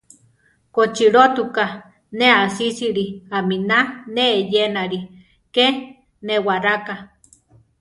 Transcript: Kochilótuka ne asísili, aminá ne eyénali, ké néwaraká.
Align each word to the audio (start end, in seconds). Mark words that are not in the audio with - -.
Kochilótuka 0.75 1.65
ne 2.17 2.27
asísili, 2.43 3.05
aminá 3.37 3.77
ne 4.13 4.23
eyénali, 4.37 4.99
ké 5.53 5.65
néwaraká. 6.25 6.95